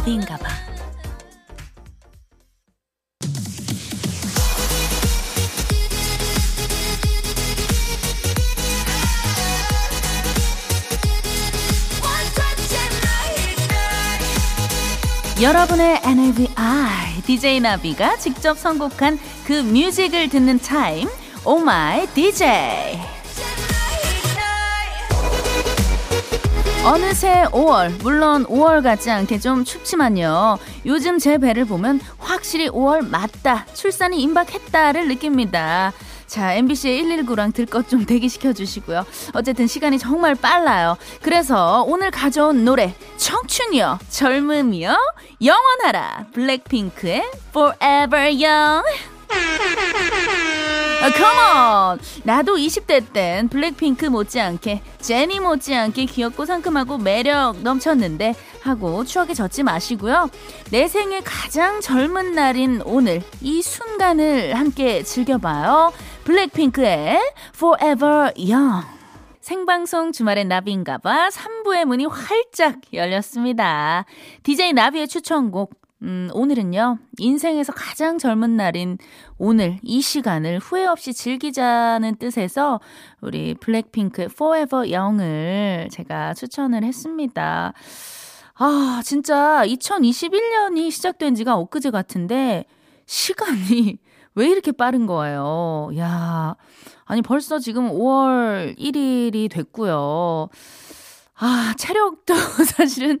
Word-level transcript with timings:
주말엔 0.00 0.10
나비인가 0.10 0.36
봐. 0.36 0.48
여러분의 15.40 16.02
NAVI 16.04 17.22
DJ 17.24 17.60
나비가 17.60 18.18
직접 18.18 18.58
선곡한 18.58 19.18
그 19.46 19.52
뮤직을 19.62 20.28
듣는 20.28 20.58
타임 20.58 21.08
오마이 21.46 22.06
DJ 22.08 23.19
어느새 26.82 27.44
5월 27.50 28.02
물론 28.02 28.46
5월 28.46 28.82
같지 28.82 29.10
않게 29.10 29.38
좀 29.38 29.64
춥지만요 29.64 30.58
요즘 30.86 31.18
제 31.18 31.36
배를 31.36 31.66
보면 31.66 32.00
확실히 32.18 32.70
5월 32.70 33.06
맞다 33.06 33.66
출산이 33.74 34.20
임박했다를 34.22 35.06
느낍니다 35.08 35.92
자, 36.26 36.54
MBC의 36.54 37.02
119랑 37.02 37.52
들것 37.52 37.88
좀 37.88 38.06
대기시켜 38.06 38.52
주시고요. 38.52 39.04
어쨌든 39.32 39.66
시간이 39.66 39.98
정말 39.98 40.36
빨라요. 40.36 40.96
그래서 41.22 41.82
오늘 41.88 42.12
가져온 42.12 42.64
노래 42.64 42.94
청춘이요, 43.16 43.98
젊음이요, 44.08 44.96
영원하라. 45.42 46.26
블랙핑크의 46.32 47.28
Forever 47.48 48.44
Young. 48.46 48.84
아, 51.02 51.10
컴온! 51.12 51.98
나도 52.24 52.56
20대 52.56 53.12
땐 53.14 53.48
블랙핑크 53.48 54.04
못지않게, 54.04 54.82
제니 55.00 55.40
못지않게 55.40 56.04
귀엽고 56.04 56.44
상큼하고 56.44 56.98
매력 56.98 57.62
넘쳤는데, 57.62 58.34
하고 58.62 59.04
추억에 59.04 59.32
젖지 59.32 59.62
마시고요. 59.62 60.28
내 60.70 60.88
생애 60.88 61.22
가장 61.24 61.80
젊은 61.80 62.34
날인 62.34 62.82
오늘, 62.84 63.22
이 63.40 63.62
순간을 63.62 64.54
함께 64.58 65.02
즐겨봐요. 65.02 65.92
블랙핑크의 66.24 67.18
Forever 67.54 68.32
Young. 68.36 68.86
생방송 69.40 70.12
주말의 70.12 70.44
나비인가봐 70.44 71.30
3부의 71.30 71.86
문이 71.86 72.04
활짝 72.04 72.76
열렸습니다. 72.92 74.04
DJ 74.42 74.74
나비의 74.74 75.08
추천곡 75.08 75.79
음, 76.02 76.30
오늘은요, 76.32 76.98
인생에서 77.18 77.72
가장 77.72 78.16
젊은 78.16 78.56
날인 78.56 78.96
오늘 79.36 79.78
이 79.82 80.00
시간을 80.00 80.58
후회 80.58 80.86
없이 80.86 81.12
즐기자는 81.12 82.16
뜻에서 82.16 82.80
우리 83.20 83.54
블랙핑크의 83.54 84.28
Forever 84.32 84.90
Young을 84.90 85.88
제가 85.92 86.32
추천을 86.32 86.84
했습니다. 86.84 87.74
아, 88.54 89.02
진짜 89.04 89.62
2021년이 89.66 90.90
시작된 90.90 91.34
지가 91.34 91.56
엊그제 91.56 91.90
같은데, 91.90 92.64
시간이 93.04 93.98
왜 94.34 94.48
이렇게 94.48 94.72
빠른 94.72 95.04
거예요? 95.04 95.90
야, 95.98 96.56
아니 97.04 97.20
벌써 97.20 97.58
지금 97.58 97.90
5월 97.90 98.78
1일이 98.78 99.50
됐고요. 99.50 100.48
아, 101.42 101.74
체력도 101.76 102.34
사실은 102.76 103.18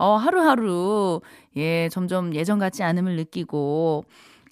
어, 0.00 0.16
하루하루, 0.16 1.20
예, 1.56 1.90
점점 1.90 2.34
예전 2.34 2.58
같지 2.58 2.82
않음을 2.82 3.16
느끼고, 3.16 4.04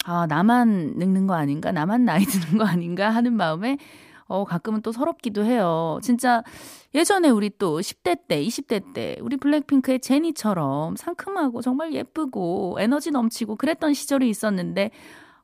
아, 0.05 0.27
나만 0.27 0.93
늙는 0.97 1.25
거 1.25 1.33
아닌가? 1.33 1.71
나만 1.71 2.05
나이 2.05 2.23
드는 2.23 2.59
거 2.59 2.65
아닌가? 2.65 3.09
하는 3.09 3.33
마음에, 3.33 3.79
어, 4.27 4.45
가끔은 4.45 4.83
또 4.83 4.91
서럽기도 4.91 5.43
해요. 5.43 5.97
진짜 6.03 6.43
예전에 6.93 7.29
우리 7.29 7.49
또 7.57 7.81
10대 7.81 8.27
때, 8.27 8.43
20대 8.43 8.93
때, 8.93 9.17
우리 9.21 9.37
블랙핑크의 9.37 10.01
제니처럼 10.01 10.95
상큼하고 10.95 11.63
정말 11.63 11.93
예쁘고 11.93 12.77
에너지 12.79 13.09
넘치고 13.09 13.55
그랬던 13.55 13.95
시절이 13.95 14.29
있었는데, 14.29 14.91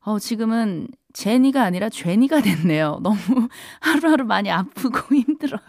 어, 0.01 0.19
지금은 0.19 0.87
제니가 1.13 1.63
아니라 1.63 1.89
죄니가 1.89 2.41
됐네요. 2.41 2.99
너무 3.01 3.17
하루하루 3.81 4.25
많이 4.25 4.51
아프고 4.51 4.99
힘들어요. 5.16 5.61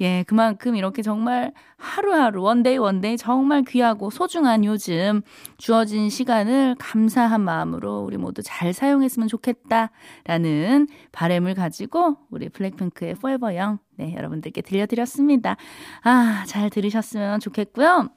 예, 0.00 0.24
그만큼 0.26 0.76
이렇게 0.76 1.02
정말 1.02 1.52
하루하루, 1.76 2.42
one 2.42 2.60
day 2.60 2.78
one 2.78 2.97
day 2.97 3.16
정말 3.16 3.62
귀하고 3.62 4.10
소중한 4.10 4.64
요즘 4.64 5.22
주어진 5.58 6.08
시간을 6.10 6.76
감사한 6.78 7.40
마음으로 7.40 8.00
우리 8.00 8.16
모두 8.16 8.42
잘 8.44 8.72
사용했으면 8.72 9.28
좋겠다라는 9.28 10.88
바램을 11.12 11.54
가지고 11.54 12.16
우리 12.30 12.48
블랙핑크의 12.48 13.12
Forever 13.12 13.56
Young, 13.56 13.80
네, 13.96 14.14
여러분들께 14.14 14.62
들려드렸습니다. 14.62 15.56
아, 16.02 16.44
잘 16.46 16.70
들으셨으면 16.70 17.40
좋겠고요. 17.40 18.08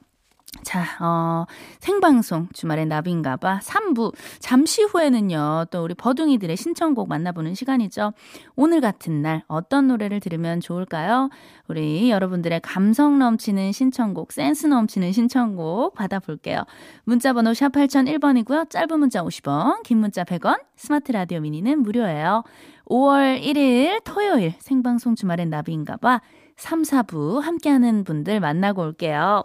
자, 0.62 0.84
어, 1.00 1.46
생방송 1.80 2.48
주말의 2.52 2.86
나비인가봐 2.86 3.60
3부. 3.62 4.14
잠시 4.38 4.82
후에는요, 4.82 5.66
또 5.70 5.84
우리 5.84 5.94
버둥이들의 5.94 6.56
신청곡 6.56 7.08
만나보는 7.08 7.54
시간이죠. 7.54 8.12
오늘 8.54 8.80
같은 8.80 9.22
날 9.22 9.42
어떤 9.46 9.88
노래를 9.88 10.20
들으면 10.20 10.60
좋을까요? 10.60 11.30
우리 11.68 12.10
여러분들의 12.10 12.60
감성 12.60 13.18
넘치는 13.18 13.72
신청곡, 13.72 14.32
센스 14.32 14.66
넘치는 14.66 15.12
신청곡 15.12 15.94
받아볼게요. 15.94 16.64
문자번호 17.04 17.54
샵 17.54 17.72
8001번이고요. 17.72 18.70
짧은 18.70 18.98
문자 18.98 19.22
50원, 19.22 19.82
긴 19.82 19.98
문자 19.98 20.24
100원, 20.24 20.60
스마트 20.76 21.12
라디오 21.12 21.40
미니는 21.40 21.82
무료예요. 21.82 22.44
5월 22.86 23.42
1일 23.42 24.02
토요일 24.04 24.54
생방송 24.58 25.16
주말의 25.16 25.46
나비인가봐 25.46 26.20
3, 26.56 26.82
4부 26.82 27.40
함께하는 27.40 28.04
분들 28.04 28.40
만나고 28.40 28.82
올게요. 28.82 29.44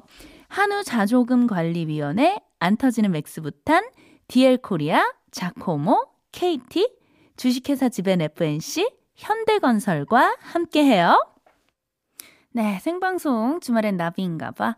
한우 0.51 0.83
자조금관리위원회, 0.83 2.37
안 2.59 2.75
터지는 2.75 3.11
맥스부탄, 3.11 3.85
디엘코리아, 4.27 5.01
자코모, 5.31 6.05
KT, 6.33 6.89
주식회사 7.37 7.87
지벤 7.87 8.19
FNC, 8.19 8.85
현대건설과 9.15 10.35
함께해요. 10.41 11.25
네, 12.51 12.79
생방송 12.79 13.61
주말엔 13.61 13.95
나비인가봐. 13.95 14.75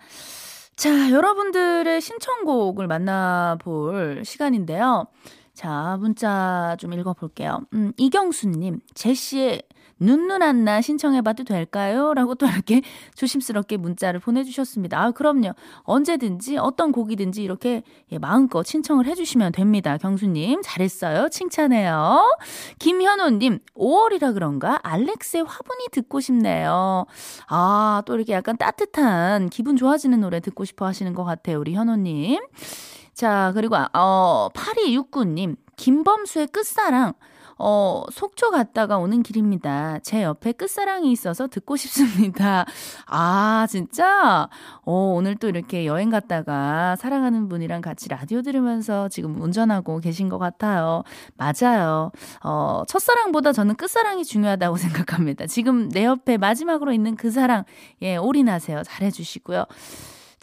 자, 0.76 1.10
여러분들의 1.10 2.00
신청곡을 2.02 2.86
만나볼 2.86 4.22
시간인데요. 4.26 5.08
자, 5.56 5.98
문자 6.00 6.76
좀 6.80 6.94
읽어볼게요. 6.94 7.62
음, 7.74 7.94
이경수님, 7.98 8.80
제시의 8.94 9.64
눈눈안나 10.04 10.82
신청해봐도 10.82 11.44
될까요? 11.44 12.14
라고 12.14 12.36
또 12.36 12.46
이렇게 12.46 12.82
조심스럽게 13.16 13.78
문자를 13.78 14.20
보내주셨습니다. 14.20 15.02
아, 15.02 15.12
그럼요. 15.12 15.54
언제든지 15.84 16.58
어떤 16.58 16.92
곡이든지 16.92 17.44
이렇게 17.44 17.84
예, 18.12 18.18
마음껏 18.18 18.64
신청을 18.64 19.06
해주시면 19.08 19.54
됩니다. 19.54 19.98
경수님, 19.98 20.62
잘했어요. 20.64 21.30
칭찬해요. 21.30 22.38
김현호님, 22.80 23.60
5월이라 23.76 24.34
그런가? 24.34 24.80
알렉스의 24.84 25.44
화분이 25.46 25.88
듣고 25.92 26.20
싶네요. 26.20 27.06
아, 27.48 28.04
또 28.06 28.16
이렇게 28.16 28.34
약간 28.34 28.58
따뜻한 28.58 29.50
기분 29.50 29.76
좋아지는 29.76 30.20
노래 30.22 30.40
듣고 30.40 30.66
싶어 30.66 30.86
하시는 30.86 31.14
것 31.14 31.24
같아요. 31.24 31.60
우리 31.60 31.74
현호님. 31.74 32.40
자, 33.14 33.52
그리고, 33.54 33.76
어, 33.94 34.50
8269님, 34.56 35.56
김범수의 35.78 36.48
끝사랑. 36.48 37.14
어, 37.58 38.04
속초 38.12 38.52
갔다가 38.52 38.98
오는 38.98 39.24
길입니다. 39.24 40.00
제 40.00 40.24
옆에 40.24 40.52
끝사랑이 40.52 41.12
있어서 41.12 41.48
듣고 41.48 41.76
싶습니다. 41.76 42.66
아, 43.08 43.68
진짜? 43.70 44.50
어, 44.84 45.14
오늘 45.16 45.36
또 45.36 45.48
이렇게 45.48 45.86
여행 45.86 46.10
갔다가 46.10 46.96
사랑하는 46.98 47.50
분이랑 47.50 47.82
같이 47.82 48.10
라디오 48.10 48.42
들으면서 48.42 49.08
지금 49.10 49.40
운전하고 49.42 50.00
계신 50.00 50.30
것 50.30 50.40
같아요. 50.40 51.04
맞아요. 51.38 52.12
어, 52.44 52.84
첫사랑보다 52.88 53.54
저는 53.54 53.76
끝사랑이 53.76 54.26
중요하다고 54.26 54.76
생각합니다. 54.78 55.46
지금 55.48 55.90
내 55.90 56.06
옆에 56.06 56.38
마지막으로 56.38 56.92
있는 56.92 57.16
그 57.16 57.32
사랑, 57.32 57.64
예, 58.02 58.18
올인하세요. 58.18 58.84
잘해주시고요. 58.84 59.66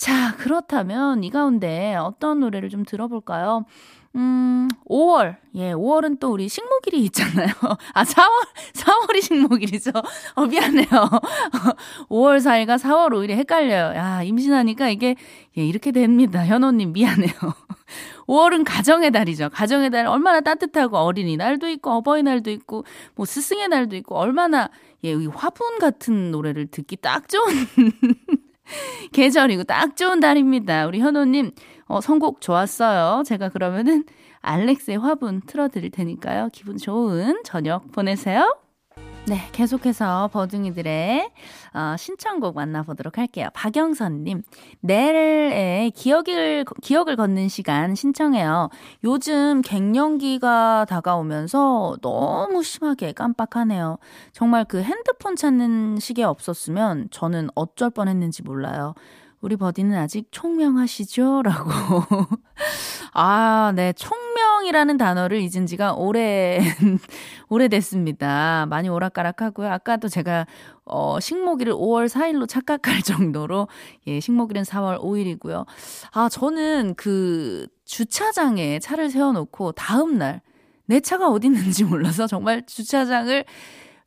자, 0.00 0.35
그렇다면 0.38 1.23
이 1.25 1.29
가운데 1.29 1.94
어떤 1.94 2.41
노래를 2.41 2.70
좀 2.70 2.87
들어볼까요? 2.87 3.67
음, 4.17 4.67
5월. 4.88 5.37
예, 5.56 5.75
5월은 5.75 6.19
또 6.19 6.32
우리 6.32 6.49
식목일이 6.49 7.05
있잖아요. 7.05 7.49
아, 7.93 8.05
4월, 8.05 8.31
4월이 8.73 9.20
식목일이죠. 9.20 9.91
어, 10.37 10.47
미안해요. 10.47 10.88
5월 12.08 12.38
4일과 12.38 12.79
4월 12.79 13.11
5일이 13.11 13.32
헷갈려요. 13.32 13.94
야, 13.94 14.23
임신하니까 14.23 14.88
이게, 14.88 15.17
예, 15.58 15.67
이렇게 15.67 15.93
됩니다. 15.93 16.47
현호님, 16.47 16.94
미안해요. 16.94 17.35
5월은 18.26 18.64
가정의 18.64 19.11
달이죠. 19.11 19.50
가정의 19.50 19.91
달 19.91 20.06
얼마나 20.06 20.41
따뜻하고 20.41 20.97
어린이날도 20.97 21.69
있고 21.69 21.91
어버이날도 21.91 22.50
있고 22.52 22.87
뭐 23.17 23.26
스승의 23.26 23.69
날도 23.69 23.97
있고 23.97 24.17
얼마나 24.17 24.70
예, 25.05 25.11
이 25.12 25.26
화분 25.26 25.79
같은 25.79 26.31
노래를 26.31 26.69
듣기 26.69 26.97
딱 26.97 27.29
좋은 27.29 27.52
계절이고 29.12 29.64
딱 29.64 29.96
좋은 29.96 30.20
달입니다. 30.20 30.87
우리 30.87 31.00
현호님 31.00 31.52
어, 31.87 32.00
선곡 32.00 32.40
좋았어요. 32.40 33.25
제가 33.25 33.49
그러면은 33.49 34.05
알렉스의 34.40 34.99
화분 34.99 35.43
틀어드릴 35.46 35.90
테니까요. 35.90 36.49
기분 36.52 36.76
좋은 36.76 37.43
저녁 37.44 37.90
보내세요. 37.93 38.56
네, 39.26 39.49
계속해서 39.52 40.31
버둥이들의 40.32 41.31
어, 41.75 41.96
신청곡 41.96 42.56
만나보도록 42.56 43.19
할게요. 43.19 43.49
박영선님, 43.55 44.43
내일에 44.81 45.90
기억을, 45.94 46.64
기억을 46.82 47.17
걷는 47.17 47.49
시간 47.49 47.94
신청해요. 47.94 48.70
요즘 49.05 49.62
갱년기가 49.62 50.87
다가오면서 50.88 51.99
너무 52.02 52.62
심하게 52.64 53.12
깜빡하네요. 53.12 53.99
정말 54.32 54.64
그 54.64 54.82
핸드폰 54.82 55.37
찾는 55.37 55.99
시계 56.00 56.25
없었으면 56.25 57.08
저는 57.12 57.50
어쩔 57.55 57.90
뻔 57.90 58.08
했는지 58.08 58.43
몰라요. 58.43 58.94
우리 59.40 59.56
버디는 59.56 59.96
아직 59.96 60.28
총명하시죠? 60.32 61.43
라고. 61.43 61.70
아, 63.14 63.73
네. 63.75 63.93
총 63.94 64.19
명이라는 64.61 64.97
단어를 64.99 65.41
잊은 65.41 65.67
지가 65.67 65.95
오래, 65.95 66.61
오래됐습니다. 67.49 68.67
많이 68.69 68.89
오락가락 68.89 69.43
하고요. 69.43 69.71
아까도 69.71 70.09
제가, 70.09 70.47
어, 70.85 71.19
식목일을 71.21 71.73
5월 71.73 72.09
4일로 72.09 72.49
착각할 72.49 73.03
정도로, 73.03 73.69
예, 74.07 74.21
식목일은 74.21 74.62
4월 74.62 75.01
5일이고요. 75.01 75.67
아, 76.12 76.29
저는 76.29 76.95
그 76.97 77.67
주차장에 77.85 78.79
차를 78.79 79.11
세워놓고 79.11 79.73
다음날 79.73 80.43
내 80.87 81.01
차가 81.01 81.29
어디 81.29 81.47
있는지 81.47 81.85
몰라서 81.85 82.27
정말 82.27 82.65
주차장을 82.67 83.45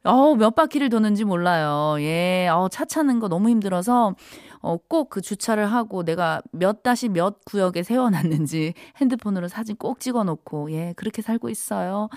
어, 0.05 0.35
몇 0.35 0.53
바퀴를 0.53 0.89
도는지 0.89 1.23
몰라요. 1.23 1.95
예, 1.99 2.49
어, 2.49 2.67
차 2.69 2.83
찾는 2.83 3.19
거 3.19 3.29
너무 3.29 3.49
힘들어서, 3.49 4.15
어, 4.63 4.77
꼭 4.77 5.09
그 5.09 5.21
주차를 5.21 5.71
하고 5.71 6.03
내가 6.03 6.41
몇 6.51 6.81
다시 6.81 7.09
몇 7.09 7.45
구역에 7.45 7.83
세워놨는지 7.83 8.73
핸드폰으로 8.97 9.47
사진 9.47 9.75
꼭 9.75 9.99
찍어 9.99 10.23
놓고, 10.23 10.71
예, 10.71 10.93
그렇게 10.95 11.21
살고 11.21 11.49
있어요. 11.49 12.09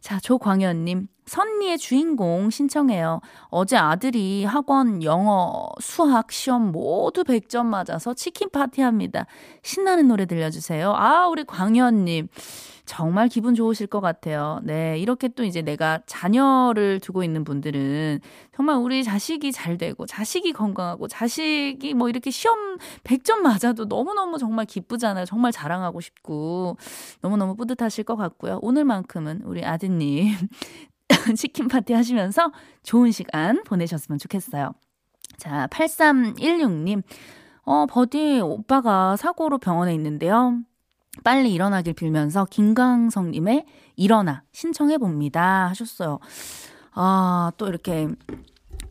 자, 0.00 0.20
조광현님, 0.20 1.06
선미의 1.26 1.78
주인공 1.78 2.50
신청해요. 2.50 3.20
어제 3.48 3.76
아들이 3.76 4.44
학원 4.44 5.02
영어, 5.02 5.68
수학 5.80 6.32
시험 6.32 6.72
모두 6.72 7.22
100점 7.24 7.64
맞아서 7.66 8.12
치킨 8.12 8.50
파티합니다. 8.50 9.26
신나는 9.62 10.08
노래 10.08 10.26
들려주세요. 10.26 10.92
아, 10.94 11.28
우리 11.28 11.44
광현님. 11.44 12.28
정말 12.92 13.28
기분 13.28 13.54
좋으실 13.54 13.86
것 13.86 14.02
같아요. 14.02 14.60
네. 14.64 14.98
이렇게 14.98 15.28
또 15.28 15.44
이제 15.44 15.62
내가 15.62 16.02
자녀를 16.04 17.00
두고 17.00 17.24
있는 17.24 17.42
분들은 17.42 18.20
정말 18.54 18.76
우리 18.76 19.02
자식이 19.02 19.50
잘 19.50 19.78
되고, 19.78 20.04
자식이 20.04 20.52
건강하고, 20.52 21.08
자식이 21.08 21.94
뭐 21.94 22.10
이렇게 22.10 22.30
시험 22.30 22.76
100점 23.04 23.38
맞아도 23.38 23.86
너무너무 23.86 24.36
정말 24.36 24.66
기쁘잖아요. 24.66 25.24
정말 25.24 25.52
자랑하고 25.52 26.02
싶고, 26.02 26.76
너무너무 27.22 27.56
뿌듯하실 27.56 28.04
것 28.04 28.16
같고요. 28.16 28.58
오늘만큼은 28.60 29.40
우리 29.46 29.64
아드님 29.64 30.34
치킨 31.34 31.68
파티 31.68 31.94
하시면서 31.94 32.52
좋은 32.82 33.10
시간 33.10 33.62
보내셨으면 33.64 34.18
좋겠어요. 34.18 34.74
자, 35.38 35.66
8316님. 35.68 37.02
어, 37.64 37.86
버디 37.86 38.40
오빠가 38.40 39.16
사고로 39.16 39.56
병원에 39.56 39.94
있는데요. 39.94 40.58
빨리 41.24 41.52
일어나길 41.52 41.94
빌면서 41.94 42.46
김광성님의 42.46 43.64
일어나 43.96 44.42
신청해 44.52 44.98
봅니다 44.98 45.68
하셨어요. 45.68 46.18
아, 46.92 47.52
또 47.58 47.68
이렇게 47.68 48.04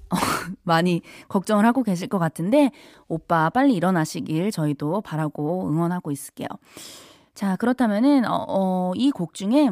어, 0.10 0.16
많이 0.64 1.02
걱정을 1.30 1.66
하고 1.66 1.84
계실 1.84 2.08
것 2.08 2.20
같은데 2.20 2.72
오빠 3.08 3.50
빨리 3.50 3.74
일어나시길 3.76 4.52
저희도 4.52 5.02
바라고 5.02 5.68
응원하고 5.70 6.12
있을게요. 6.12 6.48
자, 7.34 7.56
그렇다면은 7.56 8.26
어, 8.26 8.46
어, 8.48 8.94
이 8.96 9.12
곡 9.12 9.34
중에 9.34 9.70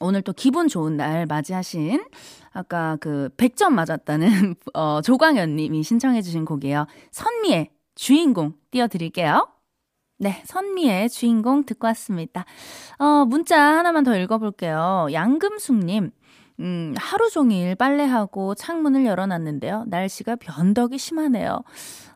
오늘 0.00 0.22
또 0.22 0.32
기분 0.32 0.66
좋은 0.66 0.96
날 0.96 1.24
맞이하신 1.26 2.04
아까 2.52 2.96
그 3.00 3.28
100점 3.36 3.70
맞았다는 3.70 4.54
어, 4.74 5.00
조광현 5.02 5.54
님이 5.56 5.82
신청해 5.84 6.20
주신 6.22 6.44
곡이에요. 6.44 6.86
선미의 7.12 7.70
주인공 7.94 8.54
띄워 8.72 8.88
드릴게요. 8.88 9.48
네, 10.16 10.42
선미의 10.44 11.10
주인공 11.10 11.64
듣고 11.66 11.88
왔습니다. 11.88 12.44
어, 12.98 13.24
문자 13.24 13.60
하나만 13.60 14.04
더 14.04 14.16
읽어볼게요. 14.16 15.08
양금숙님, 15.12 16.12
음, 16.60 16.94
하루 16.96 17.28
종일 17.30 17.74
빨래하고 17.74 18.54
창문을 18.54 19.06
열어놨는데요. 19.06 19.84
날씨가 19.88 20.36
변덕이 20.36 20.98
심하네요. 20.98 21.62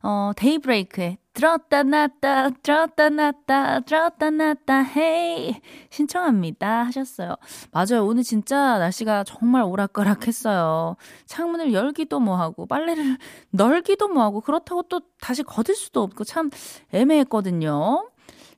어, 0.02 0.31
데이브레이크에 0.37 1.19
들었다 1.35 1.82
놨다 1.82 2.50
들었다 2.62 3.08
놨다 3.11 3.81
들었다 3.81 4.31
놨다 4.31 4.82
헤이 4.82 5.61
신청합니다 5.90 6.85
하셨어요. 6.85 7.37
맞아요. 7.73 8.06
오늘 8.06 8.23
진짜 8.23 8.79
날씨가 8.79 9.25
정말 9.25 9.62
오락가락했어요. 9.62 10.96
창문을 11.26 11.73
열기도 11.73 12.20
뭐하고 12.20 12.67
빨래를 12.67 13.19
널기도 13.50 14.08
뭐하고 14.08 14.41
그렇다고 14.41 14.82
또 14.84 15.00
다시 15.20 15.43
걷을 15.43 15.75
수도 15.75 16.02
없고 16.02 16.25
참 16.25 16.50
애매했거든요. 16.93 18.08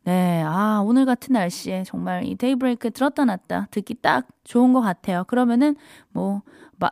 네, 0.05 0.43
아, 0.45 0.83
오늘 0.85 1.05
같은 1.05 1.35
날씨에 1.35 1.85
정말 1.85 2.25
이 2.25 2.35
데이브레이크 2.35 2.91
들었다 2.91 3.25
놨다 3.25 3.69
듣기 3.71 3.95
딱 3.95 4.27
좋은 4.45 4.73
것 4.73 4.81
같아요. 4.81 5.25
그러면은 5.25 5.77
뭐, 6.09 6.43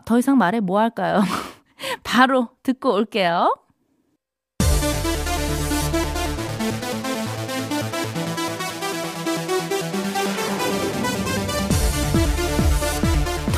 더 0.05 0.19
이상 0.19 0.37
말해 0.37 0.61
뭐 0.61 0.79
할까요? 0.79 1.21
바로 2.05 2.49
듣고 2.63 2.93
올게요. 2.93 3.55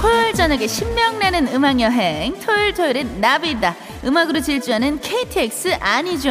토요일 0.01 0.33
저녁에 0.33 0.67
신명나는 0.67 1.49
음악여행 1.49 2.39
토요일 2.41 2.73
토요일은 2.73 3.21
나비다 3.21 3.90
음악으로 4.05 4.41
질주하는 4.41 5.01
KTX 5.01 5.77
아니죠? 5.81 6.31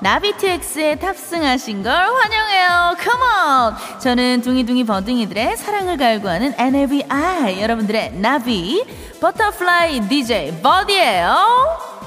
나비TX에 0.00 0.96
탑승하신 0.96 1.82
걸 1.82 1.92
환영해요. 1.92 2.96
컴온 2.98 3.74
저는 4.00 4.42
둥이둥이 4.42 4.84
버둥이들의 4.84 5.56
사랑을 5.56 5.96
갈구하는 5.96 6.54
NABI 6.56 7.60
여러분들의 7.60 8.12
나비 8.14 8.84
butterfly 9.20 10.08
DJ 10.08 10.60
버디예요 10.62 12.01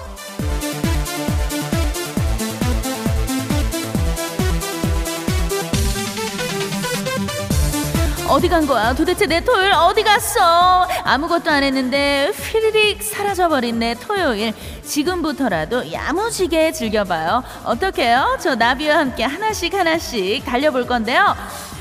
어디 8.35 8.49
간 8.49 8.67
거야? 8.67 8.93
도대체 8.93 9.27
내 9.27 9.39
토요일 9.39 9.71
어디 9.71 10.03
갔어? 10.03 10.85
아무것도 11.05 11.49
안 11.49 11.63
했는데 11.63 12.33
휘리릭 12.35 13.01
사라져버린 13.01 13.79
내 13.79 13.93
토요일. 13.93 14.53
지금부터라도 14.83 15.89
야무지게 15.89 16.73
즐겨봐요. 16.73 17.45
어떡해요? 17.63 18.37
저 18.41 18.55
나비와 18.55 18.97
함께 18.97 19.23
하나씩 19.23 19.73
하나씩 19.73 20.43
달려볼 20.43 20.85
건데요. 20.85 21.33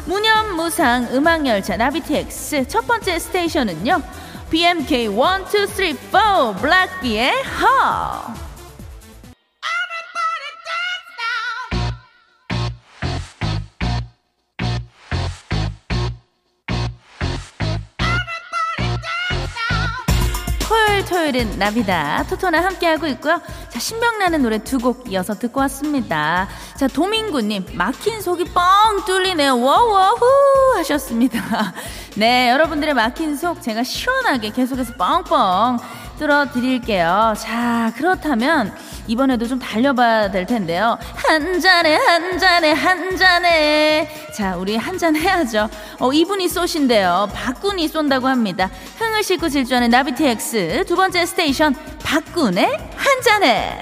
무념무상 0.04 1.08
음악열차 1.12 1.76
나비TX 1.76 2.68
첫 2.68 2.87
번째 2.87 3.18
station은요. 3.18 4.00
BMK 4.50 5.06
1, 5.06 5.11
2, 5.11 5.66
3, 5.66 5.99
4 6.12 6.54
블랙비의 6.61 7.32
하. 7.42 8.43
토요일 21.25 21.33
토요일은 21.33 21.59
나비다. 21.59 22.25
토토나 22.28 22.62
함께하고 22.62 23.07
있고요. 23.07 23.40
자 23.71 23.78
신명나는 23.78 24.43
노래 24.43 24.59
두 24.59 24.78
곡 24.78 25.11
이어서 25.11 25.35
듣고 25.35 25.61
왔습니다. 25.61 26.47
자 26.76 26.87
도민구님 26.87 27.64
막힌 27.75 28.21
속이 28.21 28.45
뻥 28.52 29.04
뚫리네요. 29.07 29.59
워워후 29.59 30.25
하셨습니다. 30.76 31.73
네 32.16 32.50
여러분들의 32.50 32.93
막힌 32.95 33.37
속 33.37 33.62
제가 33.62 33.83
시원하게 33.85 34.50
계속해서 34.50 34.95
뻥뻥 34.99 35.78
뚫어 36.19 36.50
드릴게요. 36.52 37.33
자 37.38 37.93
그렇다면 37.97 38.75
이번에도 39.06 39.46
좀 39.46 39.58
달려봐야 39.58 40.30
될 40.30 40.46
텐데요. 40.46 40.99
한 41.14 41.61
잔에 41.61 41.94
한 41.96 42.38
잔에 42.38 42.73
한 42.73 43.16
잔에 43.16 44.08
자 44.37 44.56
우리 44.56 44.76
한 44.76 44.99
잔 44.99 45.16
해야죠. 45.16 45.68
어 45.99 46.12
이분이 46.12 46.49
쏘신데요. 46.49 47.28
박군이 47.34 47.88
쏜다고 47.88 48.28
합니다. 48.28 48.70
흥을 48.99 49.23
싣고 49.25 49.49
질주하는 49.49 49.90
나비TX 49.90 50.84
두 50.87 50.94
번째 50.96 51.26
스테이션 51.26 51.75
박군의 52.04 52.66
한 52.96 53.23
잔에 53.23 53.78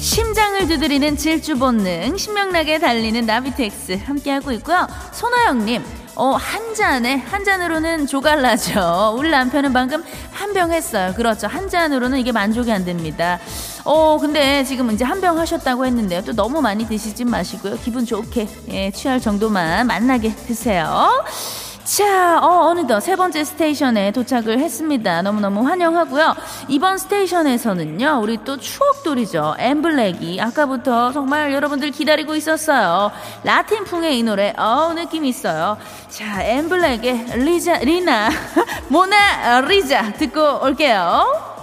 심장을 0.00 0.66
두드리는 0.68 1.16
질주 1.16 1.58
본능 1.58 2.16
신명나게 2.16 2.78
달리는 2.78 3.24
나비텍스 3.26 4.00
함께하고 4.04 4.52
있고요. 4.52 4.86
손호영님 5.12 5.82
어, 6.16 6.32
한 6.36 6.74
잔에, 6.74 7.16
한 7.16 7.44
잔으로는 7.44 8.06
조갈나죠. 8.06 9.14
우리 9.18 9.30
남편은 9.30 9.72
방금 9.72 10.04
한 10.30 10.52
병 10.54 10.70
했어요. 10.72 11.12
그렇죠. 11.16 11.48
한 11.48 11.68
잔으로는 11.68 12.18
이게 12.18 12.30
만족이 12.30 12.70
안 12.70 12.84
됩니다. 12.84 13.40
어, 13.84 14.16
근데 14.20 14.62
지금 14.62 14.88
이제 14.92 15.04
한 15.04 15.20
병 15.20 15.38
하셨다고 15.38 15.84
했는데요. 15.86 16.22
또 16.22 16.32
너무 16.32 16.60
많이 16.60 16.86
드시진 16.86 17.28
마시고요. 17.28 17.76
기분 17.82 18.06
좋게, 18.06 18.48
예, 18.68 18.90
취할 18.92 19.20
정도만 19.20 19.86
만나게 19.88 20.32
드세요. 20.34 21.10
자, 21.84 22.38
어, 22.42 22.70
어느덧 22.70 23.00
세 23.00 23.14
번째 23.14 23.44
스테이션에 23.44 24.10
도착을 24.12 24.58
했습니다. 24.58 25.20
너무너무 25.20 25.66
환영하고요. 25.66 26.34
이번 26.68 26.96
스테이션에서는요, 26.96 28.20
우리 28.22 28.38
또 28.42 28.56
추억돌이죠. 28.56 29.56
엠블랙이 29.58 30.40
아까부터 30.40 31.12
정말 31.12 31.52
여러분들 31.52 31.90
기다리고 31.90 32.34
있었어요. 32.36 33.12
라틴풍의 33.44 34.18
이 34.18 34.22
노래, 34.22 34.54
어 34.56 34.94
느낌 34.94 35.26
있어요. 35.26 35.76
자, 36.08 36.42
엠블랙의 36.42 37.44
리자, 37.44 37.76
리나, 37.80 38.30
모나, 38.88 39.60
리자 39.60 40.14
듣고 40.14 40.64
올게요. 40.64 41.53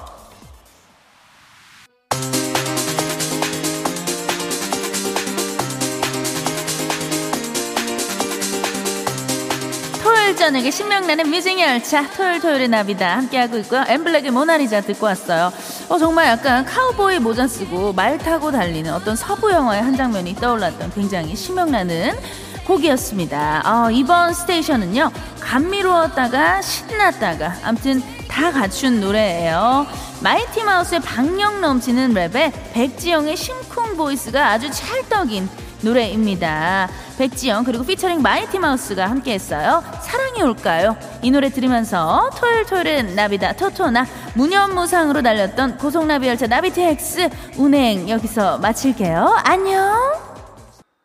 토요일 10.32 10.36
저녁에 10.38 10.72
신명나는 10.72 11.30
music 11.30 11.60
열차 11.60 12.10
토요일 12.12 12.40
토요일의 12.40 12.68
나비다 12.70 13.18
함께하고 13.18 13.58
있고요. 13.58 13.84
엠블랙의 13.88 14.32
모나리자 14.32 14.80
듣고 14.82 15.08
왔어요. 15.08 15.52
어 15.90 15.98
정말 15.98 16.28
약간 16.28 16.64
카우보이 16.64 17.20
모자 17.20 17.48
쓰고 17.48 17.92
말 17.92 18.18
타고 18.18 18.50
달리는 18.50 18.94
어떤 18.94 19.16
서부 19.16 19.52
영화의 19.52 19.82
한 19.82 19.98
장면이 19.98 20.36
떠올랐던 20.36 20.94
굉장히 20.94 21.36
신명나는 21.36 22.18
곡이었습니다. 22.66 23.64
어, 23.66 23.92
이번 23.92 24.34
station은요 24.34 25.12
감미로웠다가 25.42 26.62
신났다가 26.62 27.56
암튼 27.64 28.02
다 28.30 28.52
갖춘 28.52 29.02
노래예요. 29.02 29.86
마이티 30.22 30.64
마우스의 30.64 31.02
박력 31.02 31.60
넘치는 31.60 32.14
랩에 32.14 32.54
백지영의 32.74 33.36
심쿵 33.36 33.98
voice가 33.98 34.52
아주 34.52 34.72
찰떡인 34.72 35.50
노래입니다. 35.82 36.90
백지영 37.18 37.64
그리고 37.64 37.84
피처링 37.84 38.22
마이티 38.22 38.60
마우스가 38.60 39.10
함께했어요. 39.10 39.84
사랑이 40.02 40.42
올까요? 40.42 40.96
이 41.22 41.32
노래 41.32 41.50
들으면서 41.50 42.30
토요일 42.40 42.66
토요일은 42.66 43.16
나비다 43.16 43.54
토토나 43.54 44.06
무념무상으로 44.36 45.22
달렸던 45.22 45.78
고속나비 45.78 46.28
열차 46.28 46.48
나비TX 46.48 47.30
운행 47.58 48.10
여기서 48.10 48.58
마칠게요. 48.60 49.38
안녕. 49.44 50.31